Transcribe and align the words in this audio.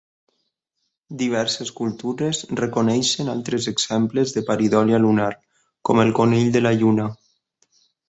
Diverses 1.19 1.71
cultures 1.81 2.39
reconeixen 2.61 3.31
altres 3.35 3.69
exemples 3.75 4.35
de 4.39 4.45
paridòlia 4.51 5.03
lunar, 5.07 5.31
com 5.91 6.07
el 6.09 6.15
conill 6.23 6.53
de 6.61 6.69
la 6.69 6.77
Lluna. 6.83 7.11